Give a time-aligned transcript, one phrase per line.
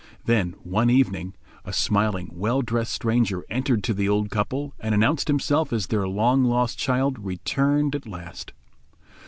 [0.25, 5.27] Then one evening, a smiling, well dressed stranger entered to the old couple, and announced
[5.27, 8.51] himself as their long lost child, returned at last.